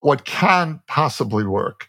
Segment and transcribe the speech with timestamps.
[0.00, 1.88] What can possibly work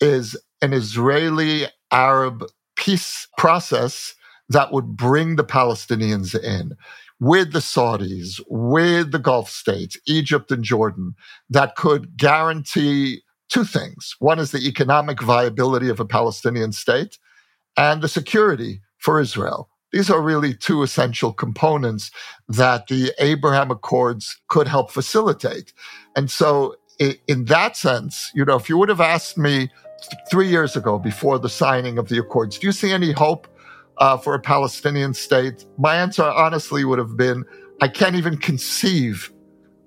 [0.00, 2.44] is an Israeli Arab
[2.76, 4.14] peace process
[4.48, 6.76] that would bring the Palestinians in
[7.20, 11.14] with the Saudis, with the Gulf states, Egypt and Jordan,
[11.48, 14.16] that could guarantee two things.
[14.18, 17.18] One is the economic viability of a Palestinian state
[17.76, 19.68] and the security for Israel.
[19.92, 22.10] These are really two essential components
[22.48, 25.72] that the Abraham Accords could help facilitate.
[26.16, 29.70] And so, in that sense, you know, if you would have asked me
[30.30, 33.48] three years ago before the signing of the Accords, do you see any hope
[33.98, 35.64] uh, for a Palestinian state?
[35.78, 37.44] My answer honestly would have been
[37.80, 39.32] I can't even conceive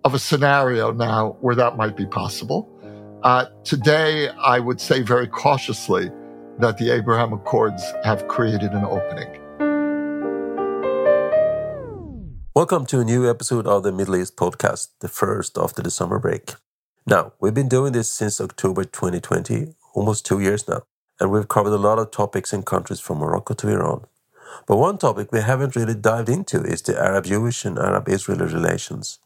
[0.04, 2.70] of a scenario now where that might be possible.
[3.24, 6.12] Uh, today, I would say very cautiously
[6.60, 9.42] that the Abraham Accords have created an opening.
[12.54, 16.20] Welcome to a new episode of the Middle East podcast, the first after the summer
[16.20, 16.54] break.
[17.06, 20.84] Now, we've been doing this since October 2020, almost two years now
[21.20, 24.06] and we've covered a lot of topics in countries from Morocco to Iran.
[24.68, 28.46] But one topic we haven't really dived into is the Arab Jewish and Arab Israeli
[28.54, 29.20] relations.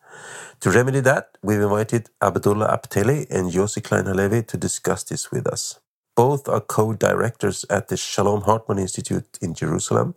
[0.62, 5.48] To remedy that, we've invited Abdullah Antepli and Yossi Klein Halevi to discuss this with
[5.48, 5.80] us.
[6.16, 10.16] Both are co directors at the Shalom Hartman Institute in Jerusalem.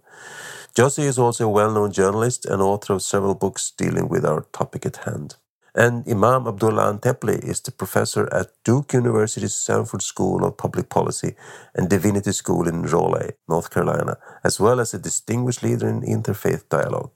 [0.77, 4.43] Yossi is also a well known journalist and author of several books dealing with our
[4.53, 5.37] topic at hand.
[5.75, 11.35] And Imam Abdullah Antepli is the professor at Duke University's Sanford School of Public Policy
[11.75, 16.69] and Divinity School in Raleigh, North Carolina, as well as a distinguished leader in interfaith
[16.69, 17.11] dialogue.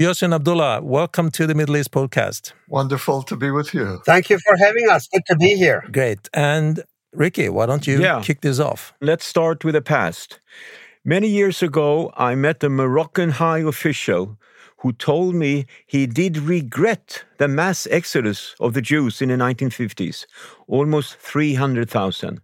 [0.00, 2.52] Yossi Abdullah, welcome to the Middle East podcast.
[2.68, 4.00] Wonderful to be with you.
[4.06, 5.06] Thank you for having us.
[5.08, 5.84] Good to be here.
[5.92, 6.30] Great.
[6.32, 8.22] And Ricky, why don't you yeah.
[8.22, 8.94] kick this off?
[9.02, 10.40] Let's start with the past.
[11.04, 14.38] Many years ago, I met a Moroccan high official
[14.78, 20.26] who told me he did regret the mass exodus of the Jews in the 1950s,
[20.66, 22.40] almost 300,000.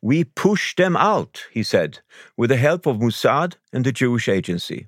[0.00, 1.98] We pushed them out, he said,
[2.36, 4.86] with the help of Mossad and the Jewish Agency.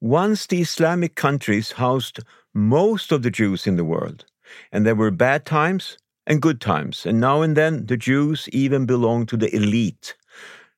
[0.00, 2.20] Once the Islamic countries housed
[2.54, 4.26] most of the Jews in the world,
[4.70, 8.84] and there were bad times and good times, and now and then the Jews even
[8.84, 10.16] belonged to the elite,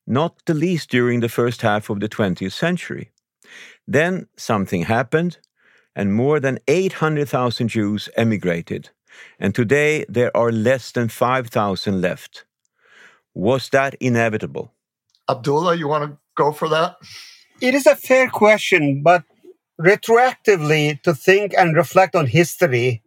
[0.07, 3.11] not the least during the first half of the 20th century.
[3.87, 5.37] Then something happened,
[5.95, 8.89] and more than 800,000 Jews emigrated,
[9.39, 12.45] and today there are less than 5,000 left.
[13.33, 14.73] Was that inevitable?
[15.29, 16.95] Abdullah, you want to go for that?
[17.61, 19.23] It is a fair question, but
[19.79, 23.01] retroactively to think and reflect on history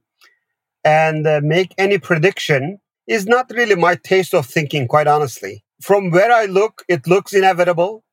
[0.85, 5.65] and uh, make any prediction is not really my taste of thinking, quite honestly.
[5.81, 8.05] From where I look, it looks inevitable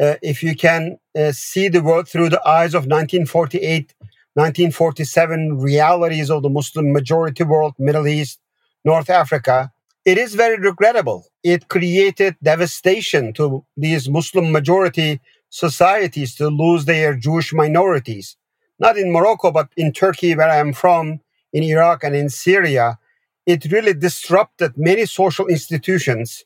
[0.00, 3.94] uh, if you can uh, see the world through the eyes of 1948,
[4.34, 8.40] 1947 realities of the Muslim majority world, Middle East,
[8.84, 9.70] North Africa,
[10.04, 11.26] it is very regrettable.
[11.44, 15.20] It created devastation to these Muslim majority
[15.50, 18.36] societies to lose their Jewish minorities.
[18.78, 21.20] Not in Morocco, but in Turkey, where I am from,
[21.52, 22.98] in Iraq, and in Syria.
[23.46, 26.44] It really disrupted many social institutions.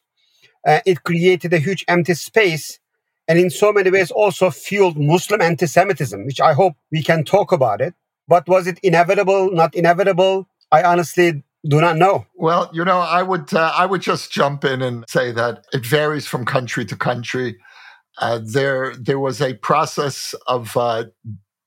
[0.67, 2.81] Uh, it created a huge empty space
[3.29, 7.53] and in so many ways also fueled Muslim anti-Semitism, which I hope we can talk
[7.53, 7.95] about it.
[8.29, 9.51] But was it inevitable?
[9.53, 10.49] Not inevitable?
[10.73, 12.27] I honestly do not know.
[12.35, 15.85] Well, you know, I would uh, I would just jump in and say that it
[15.87, 17.59] varies from country to country.
[18.19, 21.05] Uh, there there was a process of uh,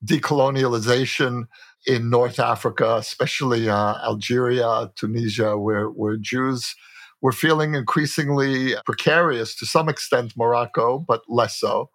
[0.06, 1.48] decolonialization
[1.86, 6.76] in North Africa, especially uh, Algeria, Tunisia, where where Jews
[7.22, 11.90] we're feeling increasingly precarious to some extent, Morocco, but less so.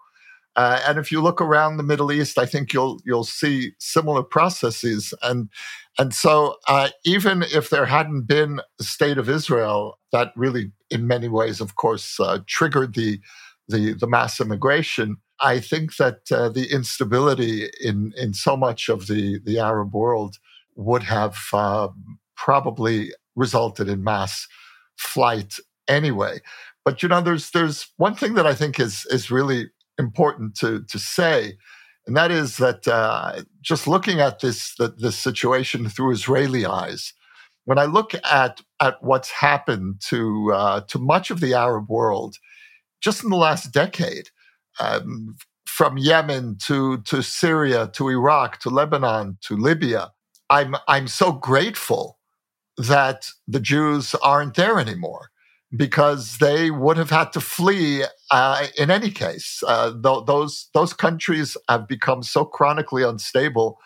[0.57, 4.23] Uh, and if you look around the Middle East, I think you'll you'll see similar
[4.23, 5.13] processes.
[5.23, 5.49] And
[5.99, 11.09] and so uh, even if there hadn't been the state of Israel, that really, in
[11.09, 13.21] many ways, of course, uh, triggered the,
[13.69, 15.17] the the mass immigration.
[15.41, 20.37] I think that uh, the instability in in so much of the the Arab world
[20.77, 21.89] would have uh,
[22.37, 24.47] probably resulted in mass
[24.99, 25.57] flight
[25.89, 26.41] anyway.
[26.85, 30.83] But you know, there's there's one thing that I think is is really important to
[30.83, 31.57] to say,
[32.07, 37.15] and that is that uh, just looking at this the, this situation through Israeli eyes,
[37.65, 42.37] when I look at at what's happened to uh, to much of the Arab world,
[43.01, 44.29] just in the last decade,
[44.79, 45.37] um,
[45.67, 50.13] from Yemen to to Syria to Iraq to Lebanon to Libya,
[50.51, 52.19] I'm I'm so grateful
[52.77, 55.31] that the Jews aren't there anymore
[55.77, 59.63] because they would have had to flee uh, in any case.
[59.67, 63.79] Uh, th- those those countries have become so chronically unstable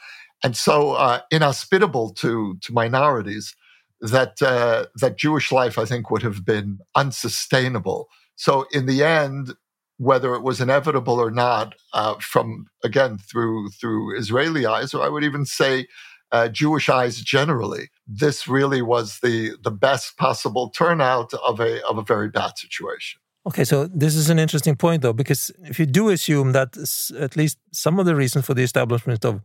[0.43, 3.55] and so uh, inhospitable to to minorities
[4.01, 8.09] that uh, that Jewish life, I think, would have been unsustainable.
[8.37, 9.55] So in the end,
[9.97, 15.09] whether it was inevitable or not, uh, from again through through Israeli eyes, or I
[15.09, 15.87] would even say
[16.31, 21.99] uh, Jewish eyes generally, this really was the the best possible turnout of a of
[21.99, 23.21] a very bad situation.
[23.47, 26.77] Okay, so this is an interesting point, though, because if you do assume that
[27.19, 29.41] at least some of the reasons for the establishment of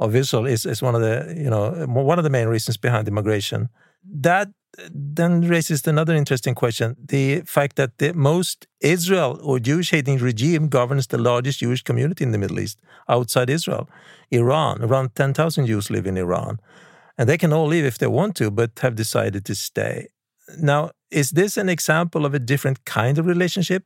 [0.00, 3.06] of Israel is, is one of the you know one of the main reasons behind
[3.06, 3.68] immigration,
[4.02, 4.48] that
[4.90, 10.68] then raises another interesting question: the fact that the most Israel or Jewish hating regime
[10.68, 13.88] governs the largest Jewish community in the Middle East outside Israel,
[14.30, 14.82] Iran.
[14.82, 16.58] Around ten thousand Jews live in Iran,
[17.16, 20.08] and they can all leave if they want to, but have decided to stay.
[20.58, 23.84] Now, is this an example of a different kind of relationship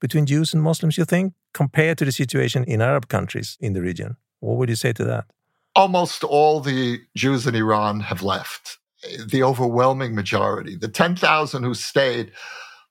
[0.00, 3.82] between Jews and Muslims, you think, compared to the situation in Arab countries in the
[3.82, 4.16] region?
[4.40, 5.26] What would you say to that?
[5.74, 8.78] Almost all the Jews in Iran have left.
[9.26, 12.32] The overwhelming majority, the 10,000 who stayed,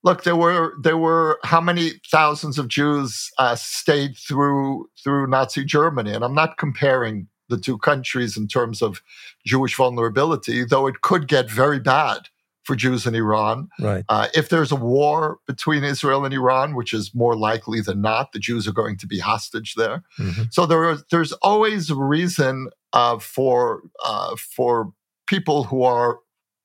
[0.03, 5.63] look, there were there were how many thousands of Jews uh, stayed through through Nazi
[5.63, 9.01] Germany, and I'm not comparing the two countries in terms of
[9.45, 12.29] Jewish vulnerability, though it could get very bad
[12.63, 13.69] for Jews in Iran.
[13.79, 14.05] Right.
[14.07, 18.31] Uh, if there's a war between Israel and Iran, which is more likely than not,
[18.31, 20.03] the Jews are going to be hostage there.
[20.19, 20.43] Mm-hmm.
[20.51, 24.93] So there are, there's always a reason uh, for uh, for
[25.27, 26.19] people who are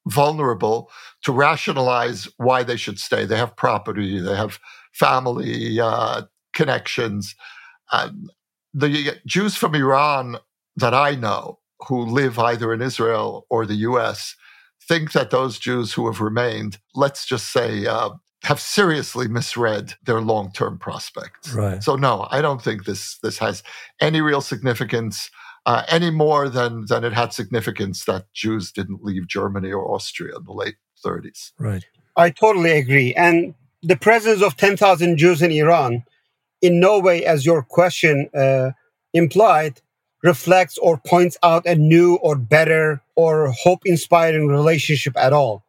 [0.07, 0.91] vulnerable
[1.23, 3.25] to rationalize why they should stay.
[3.25, 4.59] They have property, they have
[4.93, 6.23] family uh,
[6.53, 7.35] connections.
[8.75, 10.39] the Jews from Iran
[10.77, 11.59] that I know
[11.89, 14.35] who live either in Israel or the U.S
[14.87, 18.11] think that those Jews who have remained, let's just say, uh,
[18.45, 21.53] have seriously misread their long-term prospects.
[21.53, 21.83] Right.
[21.83, 23.63] So no, I don't think this this has
[24.01, 25.31] any real significance.
[25.65, 30.37] Uh, any more than than it had significance that Jews didn't leave Germany or Austria
[30.37, 31.51] in the late 30s.
[31.59, 31.85] Right.
[32.17, 33.13] I totally agree.
[33.15, 36.05] And the presence of 10,000 Jews in Iran,
[36.63, 38.71] in no way, as your question uh,
[39.13, 39.81] implied,
[40.27, 45.63] reflects or points out a new or better or hope inspiring relationship at all.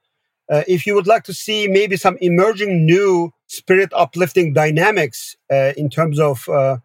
[0.49, 5.73] Uh, if you would like to see maybe some emerging new spirit uplifting dynamics uh,
[5.77, 6.77] in terms of uh,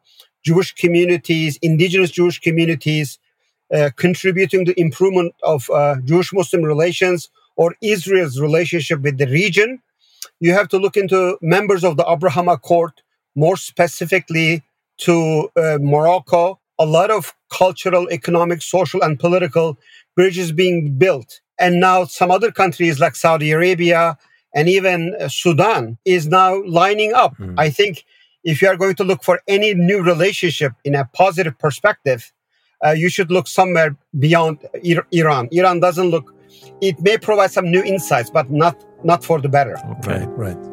[0.44, 3.18] Jewish communities, indigenous Jewish communities,
[3.72, 9.80] uh, contributing to improvement of uh, Jewish Muslim relations or Israel's relationship with the region,
[10.40, 12.92] you have to look into members of the Abraham Accord,
[13.34, 14.62] more specifically
[14.98, 19.78] to uh, Morocco, a lot of cultural, economic, social, and political
[20.16, 21.40] bridges being built.
[21.58, 24.18] And now some other countries like Saudi Arabia
[24.54, 27.36] and even uh, Sudan is now lining up.
[27.36, 27.54] Mm.
[27.58, 28.04] I think
[28.44, 32.32] if you are going to look for any new relationship in a positive perspective,
[32.84, 34.58] uh, you should look somewhere beyond
[35.12, 35.48] Iran.
[35.52, 36.34] Iran doesn't look.
[36.80, 39.76] It may provide some new insights, but not not for the better.
[39.98, 40.71] Okay, right.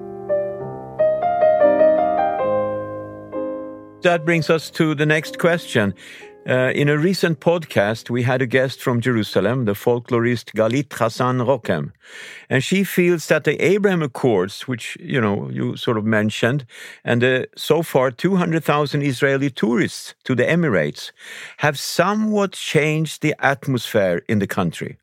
[4.01, 5.93] That brings us to the next question.
[6.47, 11.39] Uh, in a recent podcast, we had a guest from Jerusalem, the folklorist Galit Hassan
[11.39, 11.91] Rokem.
[12.49, 16.65] And she feels that the Abraham Accords, which, you know, you sort of mentioned,
[17.03, 21.11] and uh, so far 200,000 Israeli tourists to the Emirates
[21.57, 24.97] have somewhat changed the atmosphere in the country.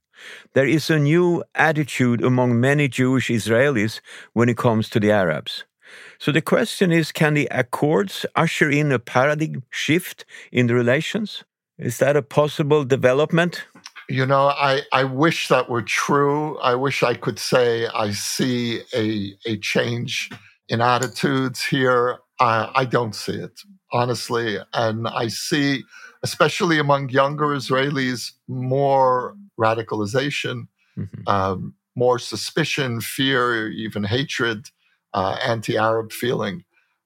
[0.54, 4.00] There is a new attitude among many Jewish Israelis
[4.32, 5.64] when it comes to the Arabs.
[6.18, 11.44] So the question is can the Accords usher in a paradigm shift in the relations?
[11.78, 13.66] Is that a possible development?
[14.08, 16.58] You know, I, I wish that were true.
[16.58, 20.30] I wish I could say I see a, a change
[20.68, 22.18] in attitudes here.
[22.40, 23.60] I, I don't see it,
[23.92, 24.58] honestly.
[24.72, 25.82] And I see,
[26.22, 31.28] especially among younger Israelis, more radicalization, mm-hmm.
[31.28, 34.70] um, more suspicion, fear, even hatred
[35.16, 36.64] uh, anti-Arab feeling,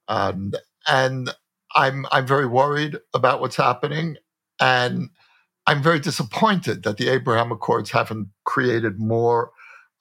[0.09, 0.53] um,
[0.87, 1.31] and
[1.75, 4.17] I'm I'm very worried about what's happening,
[4.61, 5.09] and
[5.67, 9.53] I'm very disappointed that the Abraham Accords haven't created more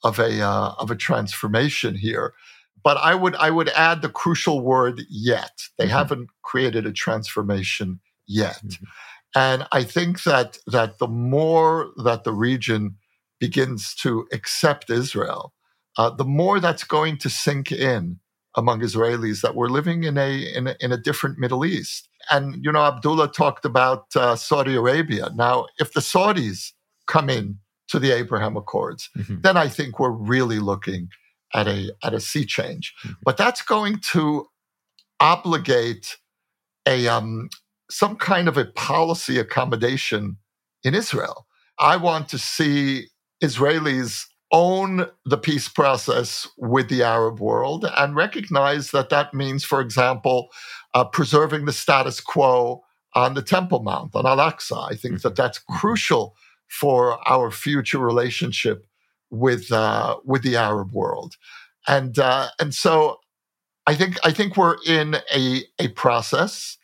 [0.02, 2.34] of a uh, of a transformation here.
[2.82, 5.52] But I would I would add the crucial word yet.
[5.78, 5.96] They mm-hmm.
[5.96, 8.60] haven't created a transformation yet.
[8.64, 8.84] Mm-hmm.
[9.36, 12.96] And I think that that the more that the region
[13.38, 15.52] begins to accept Israel,
[15.96, 18.18] uh, the more that's going to sink in
[18.56, 22.08] among Israelis that we're living in a, in a, in a different Middle East.
[22.30, 25.30] And you know, Abdullah talked about uh, Saudi Arabia.
[25.34, 26.72] Now, if the Saudis
[27.06, 29.40] come in to the Abraham Accords, mm-hmm.
[29.40, 31.08] then I think we're really looking
[31.54, 32.94] at a at a sea change.
[33.02, 33.14] Mm-hmm.
[33.24, 34.46] But that's going to
[35.18, 36.16] obligate
[36.86, 37.48] a um,
[37.90, 40.36] some kind of a policy accommodation
[40.84, 41.46] in Israel.
[41.78, 43.06] I want to see
[43.42, 49.80] Israelis own the peace process with the Arab world and recognize that that means, for
[49.80, 50.48] example,
[50.94, 52.82] uh, preserving the status quo
[53.14, 54.90] on the Temple Mount, on Al Aqsa.
[54.90, 55.28] I think mm-hmm.
[55.28, 56.36] that that's crucial
[56.68, 58.86] for our future relationship
[59.30, 61.36] with uh, with the Arab world,
[61.86, 63.18] and uh, and so
[63.86, 66.76] I think I think we're in a a process.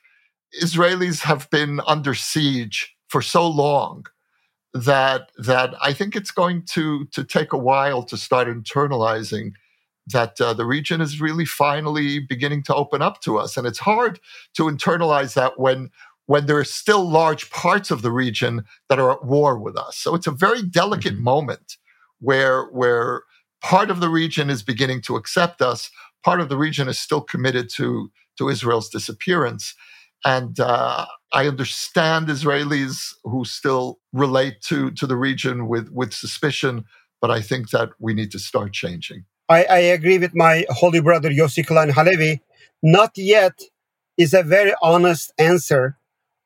[0.62, 4.06] Israelis have been under siege for so long
[4.85, 9.52] that that I think it's going to to take a while to start internalizing
[10.09, 13.78] that uh, the region is really finally beginning to open up to us, and it's
[13.78, 14.21] hard
[14.54, 15.90] to internalize that when
[16.26, 19.97] when there are still large parts of the region that are at war with us.
[19.97, 21.25] So it's a very delicate mm-hmm.
[21.25, 21.76] moment
[22.21, 23.23] where where
[23.62, 25.90] part of the region is beginning to accept us,
[26.25, 29.75] part of the region is still committed to to Israel's disappearance.
[30.25, 36.85] And uh, I understand Israelis who still relate to, to the region with, with suspicion,
[37.21, 39.25] but I think that we need to start changing.
[39.49, 42.40] I, I agree with my holy brother Yossi Klein Halevi.
[42.83, 43.61] Not yet
[44.16, 45.97] is a very honest answer.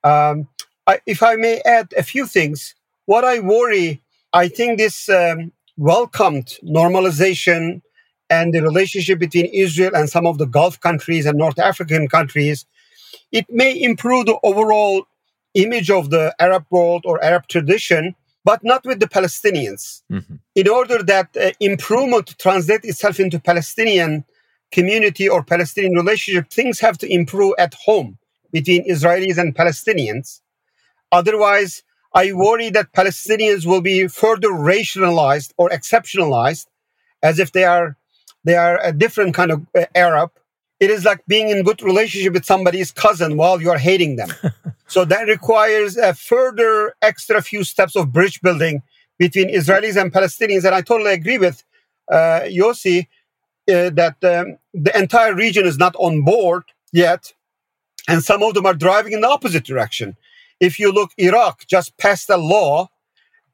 [0.04, 0.48] Um,
[0.86, 2.74] I, if I may add a few things,
[3.06, 7.82] what I worry, I think this um, welcomed normalization
[8.28, 12.64] and the relationship between Israel and some of the Gulf countries and North African countries
[13.32, 15.06] it may improve the overall
[15.54, 20.02] image of the Arab world or Arab tradition, but not with the Palestinians.
[20.10, 20.36] Mm-hmm.
[20.54, 24.24] In order that uh, improvement to translate itself into Palestinian
[24.72, 28.18] community or Palestinian relationship, things have to improve at home
[28.52, 30.40] between Israelis and Palestinians.
[31.12, 31.82] Otherwise,
[32.14, 36.66] I worry that Palestinians will be further rationalized or exceptionalized
[37.22, 37.96] as if they are
[38.42, 40.30] they are a different kind of uh, Arab
[40.80, 44.30] it is like being in good relationship with somebody's cousin while you are hating them.
[44.86, 48.82] so that requires a further extra few steps of bridge building
[49.18, 50.64] between Israelis and Palestinians.
[50.64, 51.62] And I totally agree with
[52.10, 53.06] uh, Yossi
[53.70, 57.34] uh, that um, the entire region is not on board yet,
[58.08, 60.16] and some of them are driving in the opposite direction.
[60.60, 62.88] If you look, Iraq just passed a law.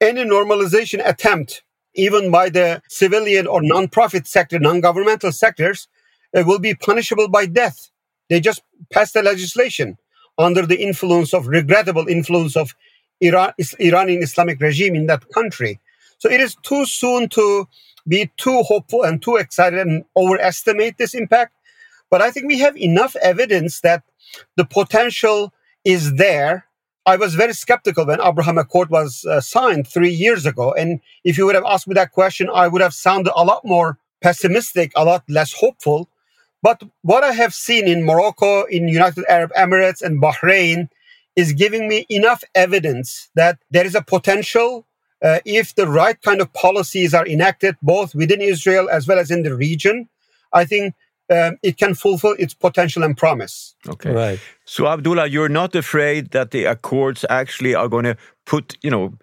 [0.01, 1.63] Any normalization attempt,
[1.95, 5.89] even by the civilian or non-profit sector, non-governmental sectors,
[6.33, 7.91] will be punishable by death.
[8.29, 9.99] They just passed the legislation
[10.39, 12.75] under the influence of regrettable influence of
[13.21, 15.81] Iran, Iranian Islamic regime in that country.
[16.19, 17.69] So it is too soon to
[18.07, 21.53] be too hopeful and too excited and overestimate this impact.
[22.11, 24.03] But I think we have enough evidence that
[24.57, 25.53] the potential
[25.85, 26.67] is there.
[27.05, 30.73] I was very skeptical when Abraham Accord was uh, signed three years ago.
[30.73, 33.65] And if you would have asked me that question, I would have sounded a lot
[33.65, 36.09] more pessimistic, a lot less hopeful.
[36.63, 40.89] But what I have seen in Morocco, in United Arab Emirates, and Bahrain
[41.37, 44.87] is giving me enough evidence that there is a potential
[45.23, 49.31] uh, if the right kind of policies are enacted both within Israel as well as
[49.31, 50.09] in the region.
[50.53, 50.95] I think
[51.31, 53.75] um, it can fulfill its potential and promise.
[53.89, 54.13] Okay.
[54.13, 54.41] Right.
[54.65, 59.19] So, Abdullah, you're not afraid that the accords actually are going to put, you know,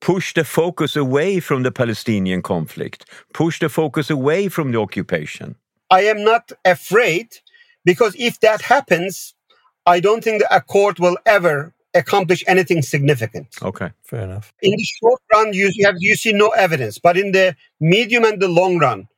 [0.00, 5.56] push the focus away from the Palestinian conflict, push the focus away from the occupation?
[5.90, 7.28] I am not afraid
[7.84, 9.34] because if that happens,
[9.86, 13.46] I don't think the accord will ever accomplish anything significant.
[13.62, 14.52] Okay, fair enough.
[14.62, 18.40] In the short run, you have you see no evidence, but in the medium and
[18.40, 19.08] the long run,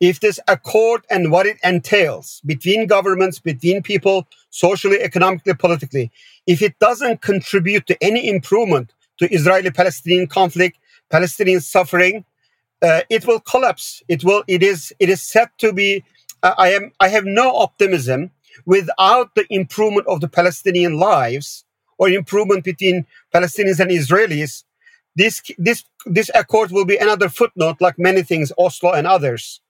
[0.00, 6.10] if this accord and what it entails between governments, between people, socially, economically, politically,
[6.46, 10.78] if it doesn't contribute to any improvement to Israeli-Palestinian conflict,
[11.10, 12.24] Palestinian suffering,
[12.82, 14.02] uh, it will collapse.
[14.08, 14.42] It will.
[14.46, 14.92] It is.
[14.98, 16.04] It is set to be
[16.42, 18.30] I am I have no optimism
[18.66, 21.64] without the improvement of the Palestinian lives
[21.98, 24.64] or improvement between Palestinians and Israelis.
[25.14, 29.60] This this this accord will be another footnote, like many things, Oslo and others,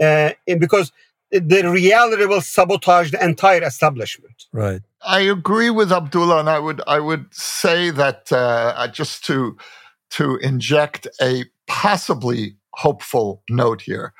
[0.00, 0.92] uh, because
[1.30, 4.46] the reality will sabotage the entire establishment.
[4.52, 4.82] Right.
[5.04, 9.56] I agree with Abdullah, and I would I would say that uh, just to
[10.10, 14.12] to inject a possibly hopeful note here.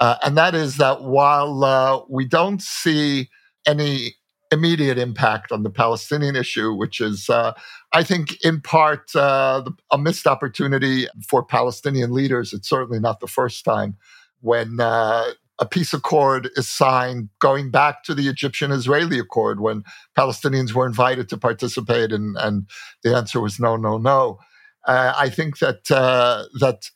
[0.00, 3.28] Uh, and that is that while uh, we don't see
[3.66, 4.14] any
[4.52, 7.52] immediate impact on the Palestinian issue, which is, uh,
[7.92, 12.52] I think, in part uh, a missed opportunity for Palestinian leaders.
[12.52, 13.96] It's certainly not the first time
[14.40, 19.82] when uh, a peace accord is signed, going back to the Egyptian Israeli accord when
[20.16, 22.68] Palestinians were invited to participate, and, and
[23.02, 24.38] the answer was no, no, no.
[24.86, 26.90] Uh, I think that that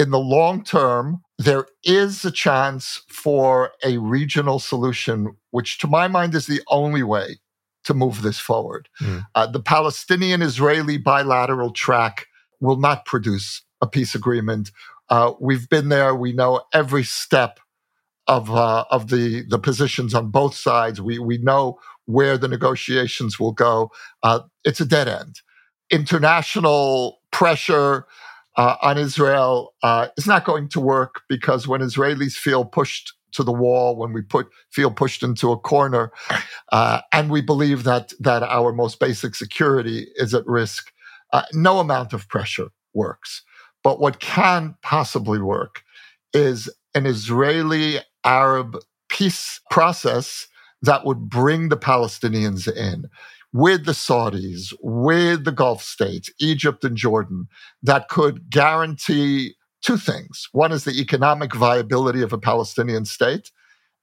[0.00, 6.08] in the long term, there is a chance for a regional solution, which to my
[6.08, 7.38] mind is the only way
[7.84, 8.88] to move this forward.
[9.02, 9.26] Mm.
[9.34, 12.26] Uh, the Palestinian Israeli bilateral track
[12.60, 14.70] will not produce a peace agreement.
[15.10, 16.14] Uh, we've been there.
[16.14, 17.60] We know every step
[18.26, 21.00] of uh, of the the positions on both sides.
[21.00, 23.90] We we know where the negotiations will go.
[24.22, 25.40] Uh, it's a dead end.
[25.90, 28.06] International pressure
[28.60, 33.42] uh, on Israel uh, is not going to work because when Israelis feel pushed to
[33.42, 36.12] the wall, when we put feel pushed into a corner,
[36.70, 40.92] uh, and we believe that that our most basic security is at risk,
[41.32, 43.42] uh, no amount of pressure works.
[43.82, 45.82] But what can possibly work
[46.34, 48.76] is an Israeli Arab
[49.08, 50.46] peace process
[50.82, 53.08] that would bring the Palestinians in
[53.52, 57.48] with the Saudis, with the Gulf states, Egypt and Jordan,
[57.82, 60.48] that could guarantee two things.
[60.52, 63.50] One is the economic viability of a Palestinian state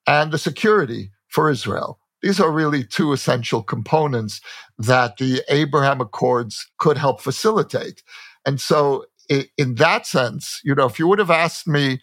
[0.05, 1.99] and the security for Israel.
[2.21, 4.41] These are really two essential components
[4.79, 8.01] that the Abraham Accords could help facilitate.
[8.45, 11.99] And so, in that sense, you know, if you would have asked me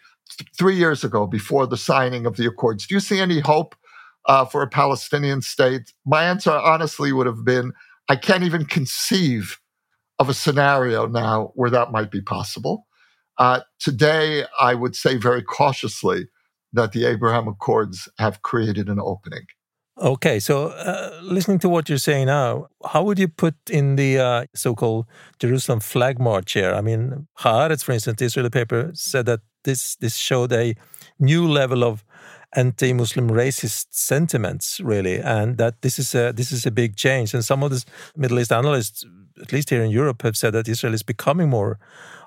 [0.57, 3.75] three years ago before the signing of the Accords, do you see any hope
[4.27, 5.93] uh, for a Palestinian state?
[6.05, 7.71] My answer honestly would have been
[8.07, 9.59] I can't even conceive
[10.19, 12.85] of a scenario now where that might be possible.
[13.37, 16.27] Uh, today, I would say very cautiously
[16.71, 19.45] that the Abraham Accords have created an opening.
[19.97, 24.19] Okay, so uh, listening to what you're saying now, how would you put in the
[24.19, 25.05] uh, so-called
[25.39, 26.73] Jerusalem flag march here?
[26.73, 30.75] I mean, Haaretz, for instance, the Israeli paper said that this this showed a
[31.17, 32.04] new level of
[32.55, 37.33] anti-Muslim racist sentiments, really, and that this is a this is a big change.
[37.33, 37.83] And some of the
[38.15, 39.05] Middle East analysts,
[39.41, 41.77] at least here in Europe, have said that Israel is becoming more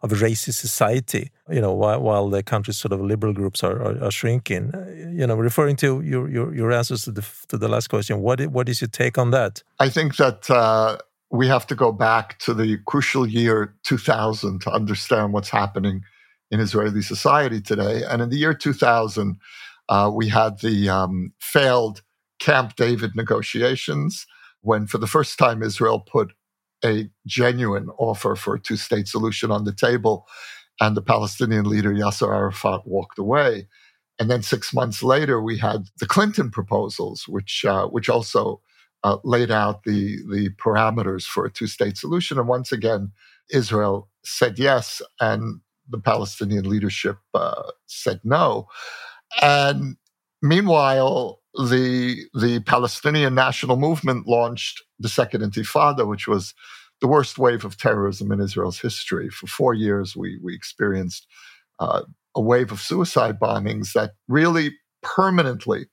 [0.03, 1.31] of a racist society.
[1.51, 4.73] You know, while, while the country's sort of liberal groups are, are, are shrinking.
[5.13, 8.41] You know, referring to your your, your answers to the to the last question, what
[8.49, 9.63] what is your take on that?
[9.79, 10.51] I think that.
[10.51, 10.99] Uh,
[11.31, 16.03] we have to go back to the crucial year 2000 to understand what's happening
[16.51, 18.03] in Israeli society today.
[18.09, 19.37] And in the year 2000,
[19.89, 22.03] uh, we had the um, failed
[22.39, 24.27] Camp David negotiations
[24.63, 26.33] when, for the first time, Israel put
[26.85, 30.27] a genuine offer for a two state solution on the table,
[30.81, 33.67] and the Palestinian leader Yasser Arafat walked away.
[34.21, 38.61] And then six months later, we had the Clinton proposals, which uh, which also
[39.05, 42.39] uh, laid out the the parameters for a two state solution.
[42.39, 43.13] And once again,
[43.51, 48.69] Israel said yes, and the Palestinian leadership uh, said no.
[49.43, 49.97] And
[50.43, 56.55] meanwhile, the the Palestinian national movement launched the Second Intifada, which was
[57.01, 59.29] the worst wave of terrorism in Israel's history.
[59.29, 61.27] For four years, we we experienced
[61.79, 62.03] uh,
[62.35, 65.87] a wave of suicide bombings that really permanently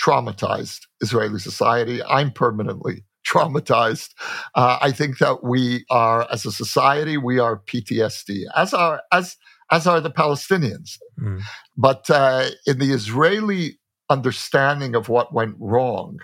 [0.00, 2.02] traumatized Israeli society.
[2.02, 4.10] I'm permanently traumatized.
[4.54, 9.36] Uh, I think that we are, as a society, we are PTSD, as are as
[9.70, 10.98] as are the Palestinians.
[11.20, 11.42] Mm.
[11.76, 13.78] But uh, in the Israeli
[14.10, 16.20] understanding of what went wrong,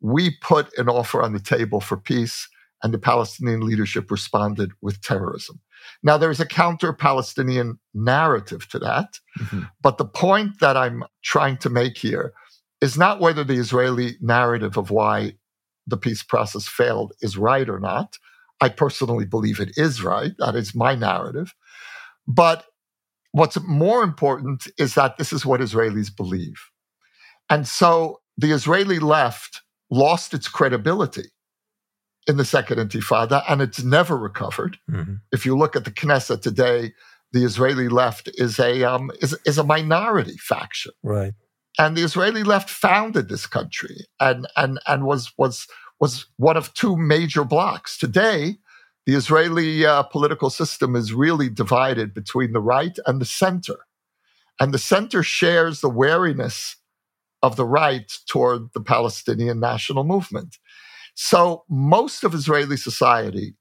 [0.00, 2.48] we put an offer on the table for peace,
[2.82, 5.60] and the Palestinian leadership responded with terrorism.
[6.02, 9.62] Now, there's a counter Palestinian narrative to that, mm-hmm.
[9.82, 12.32] but the point that I'm trying to make here
[12.80, 15.34] is not whether the Israeli narrative of why
[15.86, 18.16] the peace process failed is right or not.
[18.62, 20.32] I personally believe it is right.
[20.38, 21.54] That is my narrative.
[22.26, 22.64] But
[23.32, 26.60] what's more important is that this is what Israelis believe.
[27.48, 31.30] And so the Israeli left lost its credibility
[32.26, 34.78] in the second intifada and it's never recovered.
[34.90, 35.14] Mm-hmm.
[35.32, 36.92] If you look at the Knesset today,
[37.32, 40.92] the Israeli left is a um, is, is a minority faction.
[41.02, 41.32] Right.
[41.78, 45.66] And the Israeli left founded this country and and and was was
[46.00, 47.98] was one of two major blocks.
[47.98, 48.56] Today,
[49.10, 53.74] the Israeli uh, political system is really divided between the right and the center.
[54.60, 56.76] And the center shares the wariness
[57.42, 60.58] of the right toward the Palestinian national movement.
[61.16, 63.56] So most of Israeli society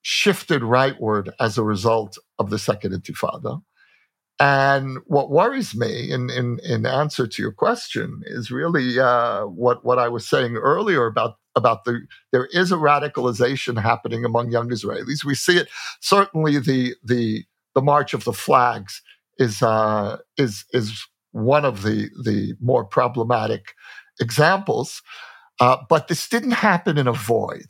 [0.00, 3.60] shifted rightward as a result of the Second Intifada.
[4.40, 9.84] And what worries me, in, in, in answer to your question, is really uh, what,
[9.84, 14.68] what I was saying earlier about about the there is a radicalization happening among young
[14.68, 15.24] Israelis.
[15.24, 15.68] We see it
[16.00, 19.02] certainly the the the march of the flags
[19.38, 23.74] is uh, is is one of the the more problematic
[24.20, 25.02] examples.
[25.60, 27.66] Uh, but this didn't happen in a void.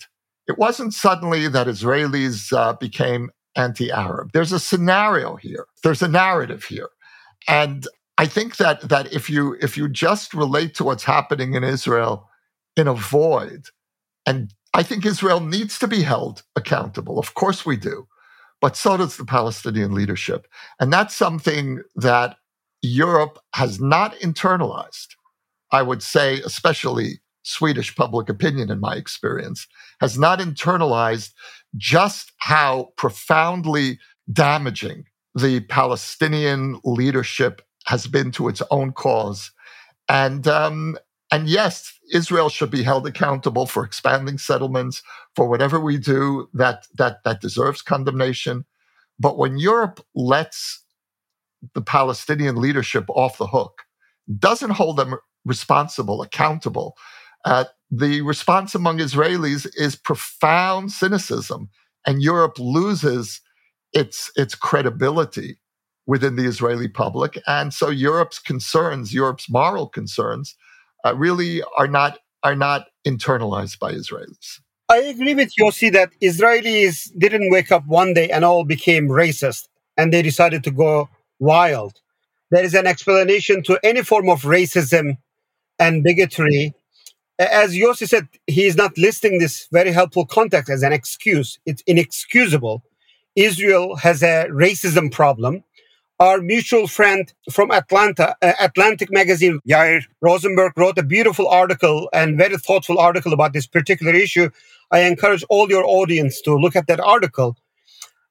[0.48, 4.30] It wasn't suddenly that Israelis uh, became anti-Arab.
[4.32, 5.66] There's a scenario here.
[5.82, 6.88] There's a narrative here,
[7.48, 7.86] and
[8.18, 12.28] I think that that if you if you just relate to what's happening in Israel
[12.76, 13.66] in a void,
[14.26, 17.18] and I think Israel needs to be held accountable.
[17.18, 18.06] Of course we do.
[18.60, 20.46] but so does the Palestinian leadership.
[20.80, 22.36] And that's something that
[22.82, 25.08] Europe has not internalized.
[25.72, 29.66] I would say, especially Swedish public opinion, in my experience,
[30.00, 31.32] has not internalized
[31.76, 33.98] just how profoundly
[34.32, 39.52] damaging the Palestinian leadership has been to its own cause.
[40.08, 40.96] And um,
[41.36, 45.02] and yes, Israel should be held accountable for expanding settlements,
[45.34, 48.64] for whatever we do that that that deserves condemnation.
[49.18, 50.82] But when Europe lets
[51.74, 53.82] the Palestinian leadership off the hook,
[54.38, 56.96] doesn't hold them responsible, accountable,
[57.44, 61.68] uh, the response among Israelis is profound cynicism,
[62.06, 63.42] and Europe loses
[63.92, 65.58] its its credibility
[66.06, 67.38] within the Israeli public.
[67.46, 70.56] And so Europe's concerns, Europe's moral concerns,
[71.06, 74.60] uh, really are not are not internalized by Israelis.
[74.88, 79.68] I agree with Yossi that Israelis didn't wake up one day and all became racist
[79.96, 81.94] and they decided to go wild.
[82.50, 85.18] There is an explanation to any form of racism
[85.78, 86.74] and bigotry.
[87.38, 91.58] As Yossi said, he is not listing this very helpful context as an excuse.
[91.66, 92.82] It's inexcusable.
[93.34, 95.64] Israel has a racism problem
[96.18, 102.38] our mutual friend from Atlanta, uh, Atlantic Magazine, Yair Rosenberg, wrote a beautiful article and
[102.38, 104.48] very thoughtful article about this particular issue.
[104.90, 107.56] I encourage all your audience to look at that article.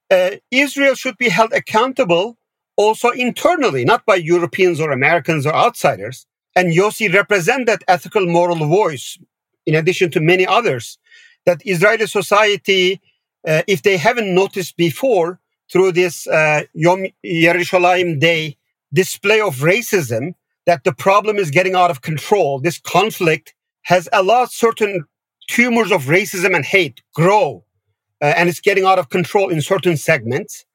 [0.10, 2.38] Uh, Israel should be held accountable
[2.76, 6.26] also internally, not by Europeans or Americans or outsiders.
[6.56, 9.18] And Yossi represent that ethical moral voice,
[9.66, 10.98] in addition to many others,
[11.46, 13.02] that Israeli society,
[13.48, 15.40] uh, if they haven't noticed before,
[15.72, 18.58] through this uh, Yom Yerushalayim Day
[18.94, 20.34] display of racism
[20.66, 22.60] that the problem is getting out of control.
[22.60, 25.06] This conflict has allowed certain
[25.48, 27.64] tumors of racism and hate grow,
[28.22, 30.66] uh, and it's getting out of control in certain segments.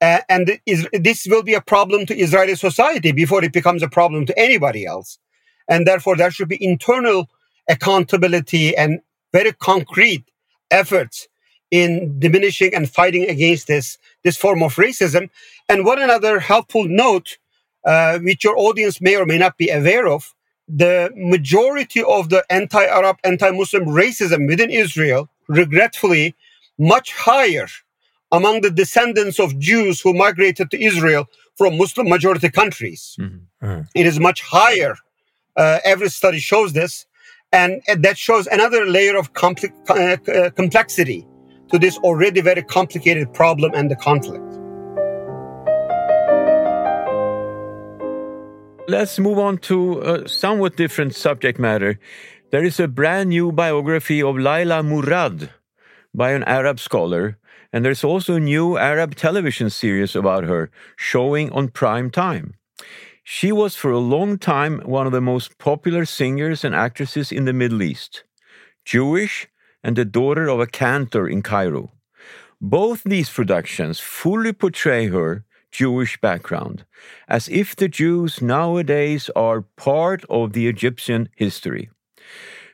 [0.00, 3.88] Uh, and is, this will be a problem to Israeli society before it becomes a
[3.88, 5.18] problem to anybody else.
[5.68, 7.30] And therefore, there should be internal
[7.70, 9.00] accountability and
[9.32, 10.24] very concrete
[10.70, 11.26] efforts
[11.70, 15.30] in diminishing and fighting against this this form of racism.
[15.68, 17.38] And one another helpful note,
[17.84, 20.34] uh, which your audience may or may not be aware of,
[20.66, 26.34] the majority of the anti-Arab, anti-Muslim racism within Israel, regretfully,
[26.78, 27.68] much higher
[28.32, 33.16] among the descendants of Jews who migrated to Israel from Muslim majority countries.
[33.20, 33.66] Mm-hmm.
[33.66, 33.82] Mm-hmm.
[33.94, 34.96] It is much higher.
[35.56, 37.06] Uh, every study shows this.
[37.52, 41.24] And, and, that shows another layer of compl- uh, uh complexity
[41.74, 44.46] to this already very complicated problem and the conflict.
[48.86, 51.98] Let's move on to a somewhat different subject matter.
[52.52, 55.50] There is a brand new biography of Laila Murad
[56.14, 57.38] by an Arab scholar,
[57.72, 62.54] and there's also a new Arab television series about her showing on prime time.
[63.24, 67.46] She was for a long time one of the most popular singers and actresses in
[67.46, 68.22] the Middle East.
[68.84, 69.48] Jewish
[69.84, 71.92] and the daughter of a cantor in Cairo.
[72.60, 76.84] Both these productions fully portray her Jewish background,
[77.28, 81.90] as if the Jews nowadays are part of the Egyptian history.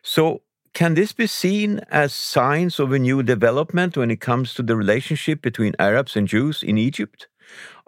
[0.02, 0.42] So,
[0.72, 4.76] can this be seen as signs of a new development when it comes to the
[4.76, 7.26] relationship between Arabs and Jews in Egypt?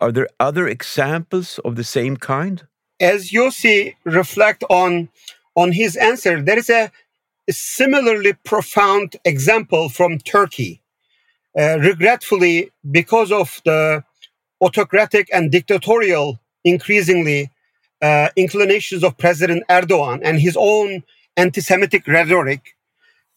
[0.00, 2.66] Are there other examples of the same kind?
[2.98, 5.11] As Yossi reflect on
[5.54, 6.90] on his answer, there is a a
[7.50, 10.83] similarly profound example from Turkey.
[11.59, 14.02] Uh, regretfully, because of the
[14.61, 17.50] autocratic and dictatorial, increasingly,
[18.00, 21.02] uh, inclinations of President Erdogan and his own
[21.37, 22.74] anti Semitic rhetoric,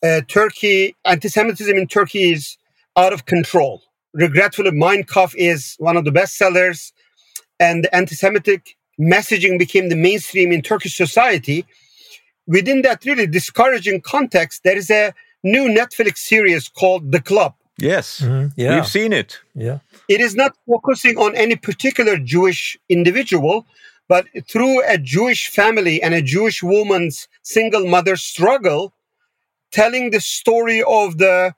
[0.03, 2.57] uh, Turkey, anti Semitism in Turkey is
[2.95, 3.81] out of control.
[4.13, 6.93] Regretfully, Mein Kampf is one of the best sellers,
[7.59, 11.65] and anti Semitic messaging became the mainstream in Turkish society
[12.47, 17.53] within that really discouraging context, there is a new Netflix series called The Club.
[17.77, 18.47] Yes, mm-hmm.
[18.55, 18.75] yeah.
[18.75, 19.39] we've seen it.
[19.53, 19.79] Yeah.
[20.07, 23.65] It is not focusing on any particular Jewish individual,
[24.07, 28.93] but through a Jewish family and a Jewish woman's single mother struggle,
[29.71, 31.53] telling the story of the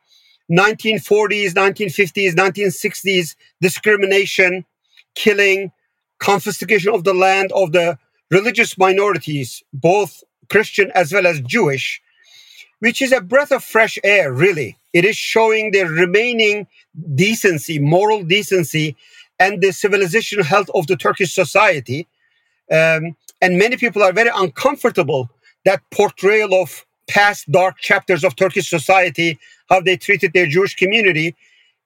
[0.52, 4.65] 1940s, 1950s, 1960s discrimination,
[5.13, 5.71] killing,
[6.19, 7.97] confiscation of the land of the
[8.32, 12.01] religious minorities, both Christian as well as Jewish,
[12.79, 14.77] which is a breath of fresh air, really.
[14.93, 16.67] It is showing the remaining
[17.15, 18.95] decency, moral decency,
[19.39, 22.07] and the civilizational health of the Turkish society.
[22.71, 25.29] Um, and many people are very uncomfortable
[25.65, 31.36] that portrayal of past dark chapters of Turkish society, how they treated their Jewish community.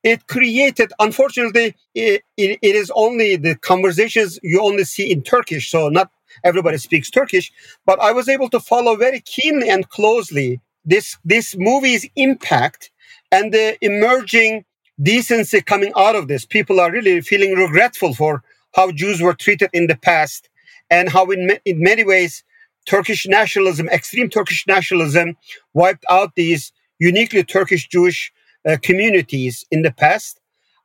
[0.03, 5.69] it created, unfortunately, it, it, it is only the conversations you only see in Turkish.
[5.69, 6.11] So not
[6.43, 7.51] everybody speaks Turkish,
[7.85, 12.91] but I was able to follow very keenly and closely this, this movie's impact
[13.31, 14.65] and the emerging
[15.01, 16.45] decency coming out of this.
[16.45, 18.43] People are really feeling regretful for
[18.75, 20.49] how Jews were treated in the past
[20.89, 22.43] and how in, in many ways
[22.85, 25.37] Turkish nationalism, extreme Turkish nationalism
[25.73, 28.31] wiped out these uniquely Turkish Jewish
[28.67, 30.39] uh, communities in the past.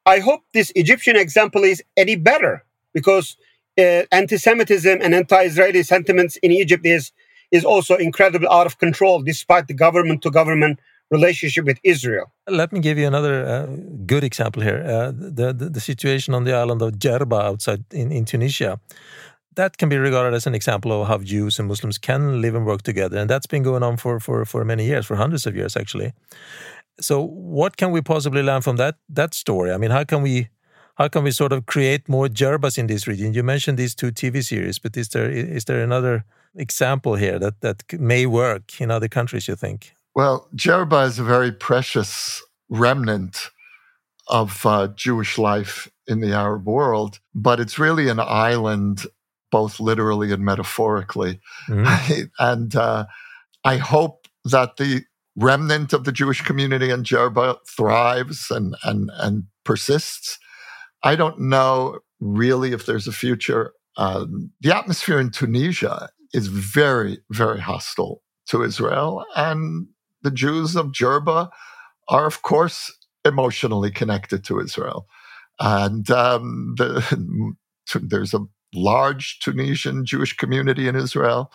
[0.05, 3.37] I hope this Egyptian example is any better because
[3.79, 7.13] uh, anti-Semitism and anti-Israeli sentiments in Egypt is
[7.53, 10.81] is also incredibly out of control, despite the government-to-government
[11.13, 12.33] relationship with Israel.
[12.49, 13.67] Let me give you another uh,
[14.05, 18.11] good example here: uh, the, the, the situation on the island of Jerba outside in,
[18.11, 18.81] in Tunisia.
[19.55, 22.67] That can be regarded as an example of how Jews and Muslims can live and
[22.67, 25.55] work together, and that's been going on for for for many years, for hundreds of
[25.55, 26.13] years actually
[27.01, 29.73] so what can we possibly learn from that that story?
[29.73, 30.49] I mean, how can we
[30.97, 33.35] how can we sort of create more Jerbas in this region?
[33.35, 37.61] You mentioned these two TV series, but is there is there another example here that
[37.61, 39.49] that may work in other countries?
[39.49, 39.95] You think?
[40.15, 43.51] Well, Jerba is a very precious remnant
[44.29, 49.07] of uh, Jewish life in the Arab world, but it's really an island,
[49.51, 51.41] both literally and metaphorically.
[51.69, 52.31] Mm.
[52.39, 53.07] and uh,
[53.65, 55.05] I hope that the
[55.37, 60.39] remnant of the Jewish community in Jerba thrives and, and, and persists.
[61.03, 63.73] I don't know really if there's a future.
[63.97, 69.25] Um, the atmosphere in Tunisia is very, very hostile to Israel.
[69.37, 69.89] And
[70.23, 71.51] the Jews of Jerba
[72.09, 72.93] are, of course,
[73.25, 75.07] emotionally connected to Israel.
[75.61, 77.57] And um, the,
[78.03, 78.41] there's a
[78.75, 81.51] large Tunisian Jewish community in Israel.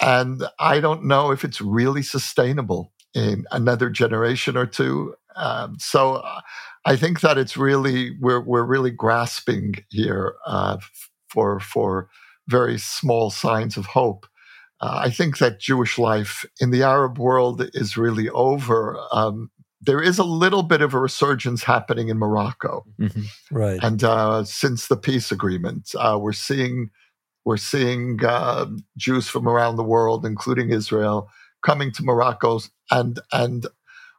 [0.00, 5.14] And I don't know if it's really sustainable in another generation or two.
[5.36, 6.40] Um, so uh,
[6.84, 10.78] I think that it's really we're we're really grasping here uh,
[11.28, 12.08] for for
[12.48, 14.26] very small signs of hope.
[14.80, 18.96] Uh, I think that Jewish life in the Arab world is really over.
[19.12, 23.22] Um, there is a little bit of a resurgence happening in Morocco, mm-hmm.
[23.50, 23.78] right?
[23.82, 26.90] And uh, since the peace agreement, uh, we're seeing
[27.44, 31.30] we're seeing uh, Jews from around the world, including Israel,
[31.64, 32.60] coming to Morocco
[32.90, 33.66] and and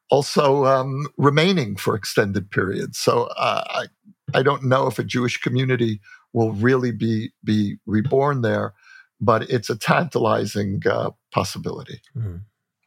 [0.09, 2.97] also um, remaining for extended periods.
[2.97, 3.85] So uh, I
[4.33, 6.01] I don't know if a Jewish community
[6.33, 8.73] will really be be reborn there,
[9.19, 12.01] but it's a tantalizing uh, possibility.
[12.15, 12.37] Mm-hmm.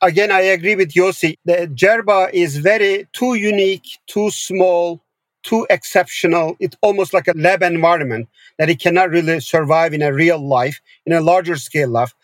[0.03, 1.37] Again, I agree with Yossi.
[1.45, 5.01] The Jerba is very too unique, too small,
[5.45, 6.57] too exceptional.
[6.59, 10.81] It's almost like a lab environment that it cannot really survive in a real life,
[11.07, 12.15] in a larger scale life.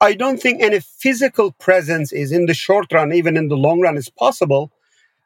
[0.00, 3.80] I don't think any physical presence is in the short run, even in the long
[3.80, 4.72] run, is possible.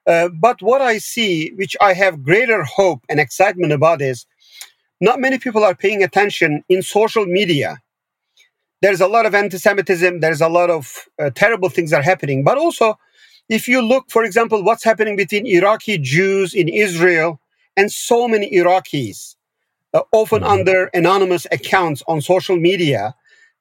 [0.06, 4.26] Uh, but what I see, which I have greater hope and excitement about, is
[5.00, 7.80] not many people are paying attention in social media.
[8.80, 12.02] There's a lot of anti Semitism, there's a lot of uh, terrible things that are
[12.02, 12.98] happening, but also
[13.48, 17.40] if you look, for example, what's happening between Iraqi Jews in Israel
[17.76, 19.36] and so many Iraqis,
[19.94, 20.50] uh, often mm-hmm.
[20.50, 23.14] under anonymous accounts on social media,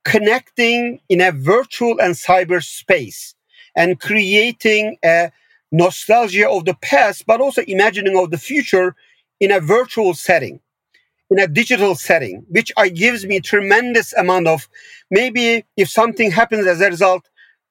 [0.08, 3.36] connecting in a virtual and cyber space
[3.76, 5.30] and creating a
[5.70, 8.96] nostalgia of the past, but also imagining of the future
[9.42, 10.62] in a virtual setting,
[11.30, 14.70] in a digital setting, which I, gives me tremendous amount of
[15.12, 17.28] maybe if something happens as a result,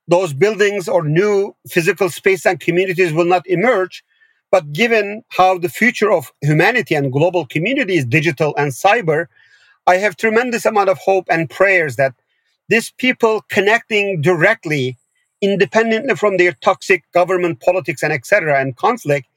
[0.07, 4.05] those buildings or new physical space and communities will not emerge.
[4.51, 9.27] But given how the future of humanity and global community is digital and cyber,
[9.87, 12.13] I have tremendous amount of hope and prayers that
[12.69, 14.97] these people connecting directly,
[15.41, 18.61] independently from their toxic government politics and etc.
[18.61, 19.29] and conflict,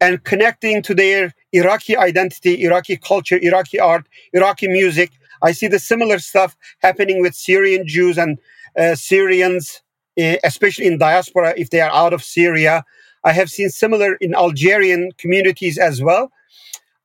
[0.00, 5.10] and connecting to their Iraqi identity, Iraqi culture, Iraqi art, Iraqi music.
[5.42, 8.38] I see the similar stuff happening with Syrian Jews and
[8.78, 9.82] uh, Syrians
[10.16, 12.84] Eh, especially in diaspora if they are out of Syria.
[13.22, 16.32] I have seen similar in Algerian communities as well.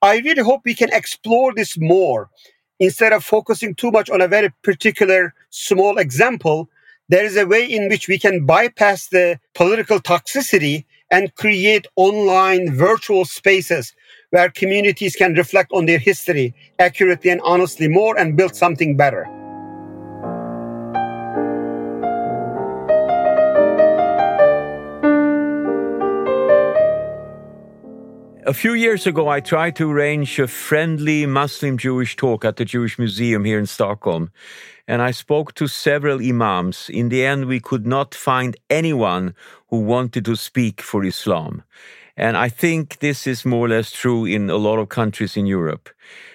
[0.01, 2.29] I really hope we can explore this more
[2.79, 6.69] instead of focusing too much on a very particular small example.
[7.07, 12.73] There is a way in which we can bypass the political toxicity and create online
[12.73, 13.93] virtual spaces
[14.31, 19.44] where communities can reflect on their history accurately and honestly more and build something better.
[28.47, 32.65] A few years ago, I tried to arrange a friendly Muslim Jewish talk at the
[32.65, 34.29] Jewish Museum here in Stockholm.
[34.87, 36.87] And I spoke to several imams.
[36.87, 39.33] In the end, we could not find anyone
[39.69, 41.63] who wanted to speak for Islam.
[42.15, 45.47] And I think this is more or less true in a lot of countries in
[45.47, 45.89] Europe.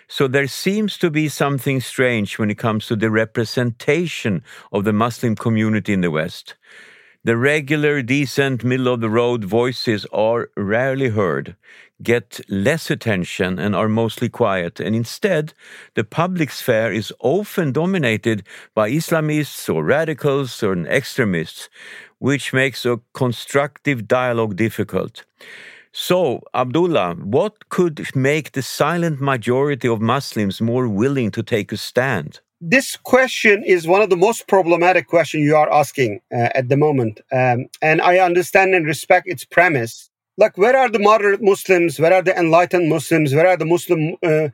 [0.09, 4.43] So there seems to be something strange when it comes to the representation
[4.73, 6.57] of the Muslim community in the West.
[7.23, 11.55] The regular, decent, middle of the road voices are rarely heard,
[12.03, 14.81] get less attention, and are mostly quiet.
[14.81, 15.53] And instead,
[15.95, 18.43] the public sphere is often dominated
[18.75, 21.69] by Islamists or radicals or extremists,
[22.19, 25.25] which makes a constructive dialogue difficult.
[25.93, 31.77] So, Abdullah, what could make the silent majority of Muslims more willing to take a
[31.77, 32.41] stand?
[32.61, 36.77] this question is one of the most problematic questions you are asking uh, at the
[36.77, 37.21] moment.
[37.33, 40.11] Um, and I understand and respect its premise.
[40.37, 42.01] Like, where are the moderate Muslims?
[42.01, 43.35] Where are the enlightened Muslims?
[43.35, 44.17] Where are the Muslim?
[44.23, 44.49] Uh,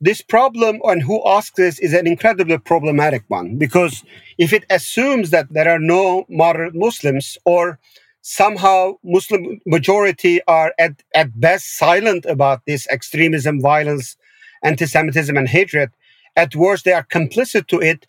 [0.00, 4.04] this problem and who asks this is an incredibly problematic one because
[4.38, 7.78] if it assumes that there are no moderate Muslims or
[8.20, 14.16] somehow Muslim majority are at, at best silent about this extremism, violence,
[14.62, 15.90] anti-Semitism, and hatred,
[16.36, 18.06] at worst they are complicit to it,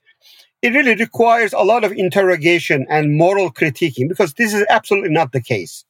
[0.62, 5.32] it really requires a lot of interrogation and moral critiquing because this is absolutely not
[5.32, 5.86] the case.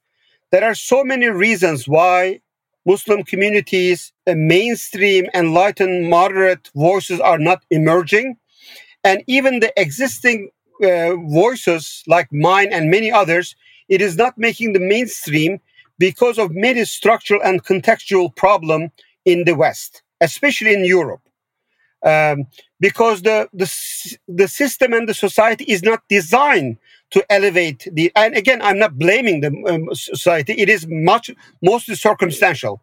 [0.52, 2.42] There are so many reasons why
[2.86, 8.38] Muslim communities, the mainstream, enlightened, moderate voices are not emerging.
[9.04, 10.50] And even the existing
[10.82, 13.56] uh, voices like mine and many others,
[13.90, 15.60] it is not making the mainstream
[16.00, 18.90] because of many structural and contextual problem
[19.26, 21.22] in the West, especially in Europe
[22.06, 22.48] um,
[22.80, 23.72] because the, the
[24.28, 26.78] the system and the society is not designed
[27.12, 30.54] to elevate the and again i'm not blaming the um, society.
[30.54, 32.82] It is much mostly circumstantial.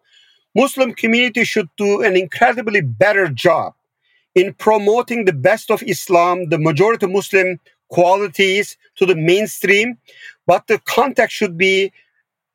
[0.55, 3.75] Muslim community should do an incredibly better job
[4.35, 9.97] in promoting the best of islam the majority muslim qualities to the mainstream
[10.47, 11.93] but the context should be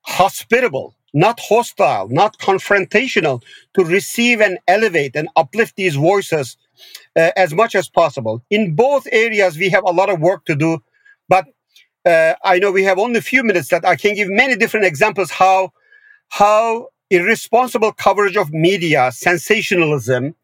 [0.01, 3.41] hospitable not hostile, not confrontational,
[3.73, 6.57] to receive and elevate and uplift these voices
[7.19, 8.35] uh, as much as possible.
[8.49, 10.71] In both areas, we have a lot of work to do,
[11.27, 11.45] but
[12.05, 14.85] uh, I know we have only a few minutes that I can give many different
[14.85, 15.71] examples how
[16.29, 20.35] how irresponsible coverage of media, sensationalism,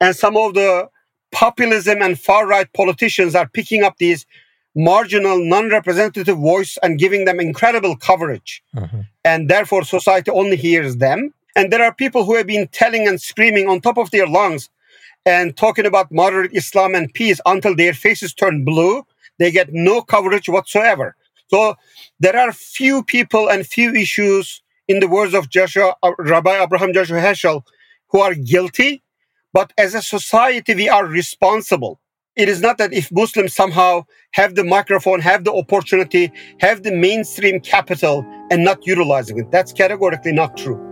[0.00, 0.88] and some of the
[1.32, 4.24] populism and far right politicians are picking up these
[4.74, 8.62] marginal, non-representative voice and giving them incredible coverage.
[8.76, 9.00] Mm-hmm.
[9.24, 11.34] And therefore society only hears them.
[11.56, 14.70] And there are people who have been telling and screaming on top of their lungs
[15.24, 19.04] and talking about moderate Islam and peace until their faces turn blue.
[19.38, 21.16] They get no coverage whatsoever.
[21.48, 21.76] So
[22.20, 27.20] there are few people and few issues in the words of Joshua, Rabbi Abraham Joshua
[27.20, 27.62] Heschel
[28.08, 29.02] who are guilty.
[29.52, 32.00] But as a society, we are responsible
[32.36, 36.92] it is not that if Muslims somehow have the microphone, have the opportunity, have the
[36.92, 39.50] mainstream capital and not utilizing it.
[39.50, 40.91] That's categorically not true.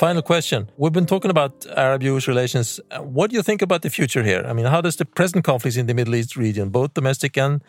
[0.00, 0.70] Final question.
[0.78, 2.80] We've been talking about Arab Jewish relations.
[3.00, 4.42] What do you think about the future here?
[4.48, 7.60] I mean, how does the present conflicts in the Middle East region, both domestic and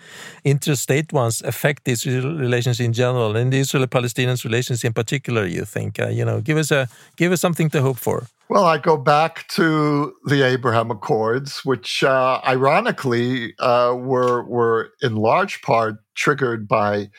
[0.46, 5.66] interstate ones, affect these relations in general and the Israeli Palestinian relations in particular, you
[5.66, 6.00] think?
[6.00, 8.28] Uh, you know, give us a give us something to hope for.
[8.48, 15.16] Well, I go back to the Abraham Accords, which uh, ironically uh, were were in
[15.16, 17.10] large part triggered by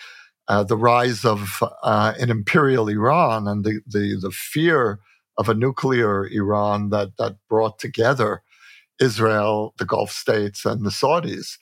[0.49, 4.99] uh, the rise of uh, an imperial Iran and the, the, the fear
[5.39, 8.43] of a nuclear Iran that, that brought together
[9.01, 11.59] Israel, the Gulf states, and the Saudis.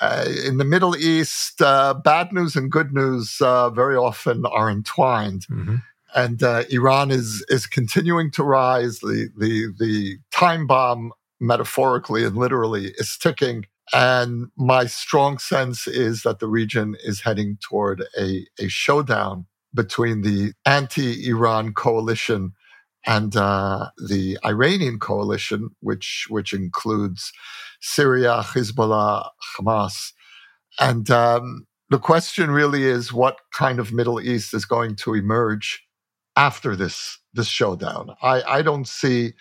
[0.00, 4.70] Uh, in the Middle East, uh, bad news and good news uh, very often are
[4.70, 5.46] entwined.
[5.50, 5.76] Mm-hmm.
[6.14, 8.98] And uh, Iran is is continuing to rise.
[8.98, 16.22] The the the time bomb, metaphorically and literally, is ticking and my strong sense is
[16.22, 22.52] that the region is heading toward a, a showdown between the anti Iran coalition
[23.04, 27.32] and uh, the Iranian coalition, which, which includes
[27.80, 30.12] Syria, Hezbollah, Hamas.
[30.78, 35.82] And um, the question really is what kind of Middle East is going to emerge
[36.36, 38.14] after this, this showdown?
[38.22, 39.32] I, I don't see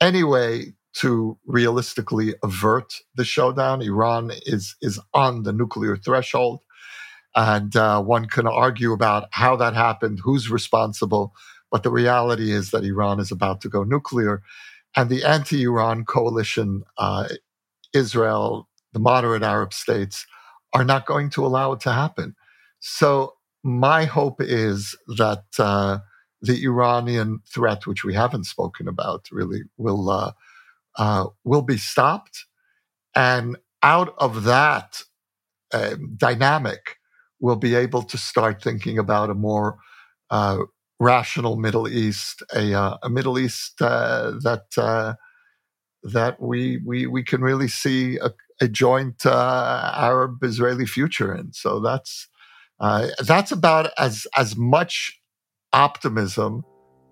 [0.00, 3.82] any way to realistically avert the showdown.
[3.82, 6.60] Iran is is on the nuclear threshold,
[7.34, 11.32] and uh, one can argue about how that happened, who's responsible.
[11.70, 14.42] But the reality is that Iran is about to go nuclear,
[14.96, 17.28] and the anti-Iran coalition, uh,
[17.92, 20.26] Israel, the moderate Arab states,
[20.72, 22.34] are not going to allow it to happen.
[22.80, 25.98] So my hope is that uh,
[26.42, 30.10] the Iranian threat, which we haven't spoken about, really will
[30.98, 32.46] uh, uh, will be stopped.
[33.14, 35.02] And out of that
[35.72, 36.96] uh, dynamic
[37.40, 39.78] we'll be able to start thinking about a more
[40.30, 40.58] uh,
[41.00, 45.14] rational Middle East, a, uh, a Middle East uh, that uh,
[46.02, 51.52] that we we we can really see a, a joint uh, Arab-Israeli future in.
[51.52, 52.28] So that's
[52.80, 55.20] uh, that's about as as much
[55.72, 56.64] optimism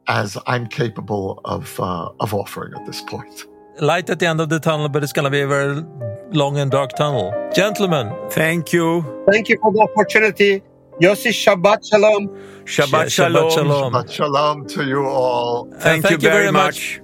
[0.06, 3.46] as I'm capable of of offering at this point.
[3.80, 5.84] Light at the end of the tunnel, but it's going to be a very
[6.32, 7.32] long and dark tunnel.
[7.54, 8.12] Gentlemen.
[8.30, 9.04] Thank you.
[9.30, 10.62] Thank you for the opportunity.
[11.00, 12.28] Yossi, Shabbat Shalom.
[12.64, 13.50] Shabbat Shalom.
[13.50, 13.92] Shabbat Shalom.
[13.92, 15.68] Shabbat shalom to you all.
[15.78, 17.00] Thank, thank you you very, very much.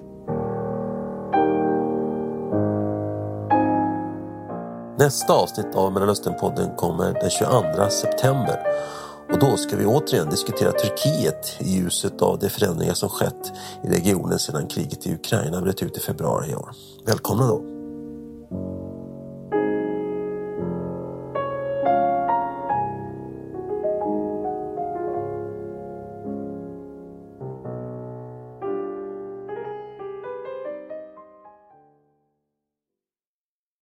[4.99, 8.59] Nästa avsnitt av Mellanösternpodden kommer den 22 september.
[9.35, 13.53] Och då ska vi återigen diskutera Turkiet i ljuset av de förändringar som skett
[13.85, 16.70] i regionen sedan kriget i Ukraina bröt ut i februari i år.
[17.07, 17.74] Välkomna då!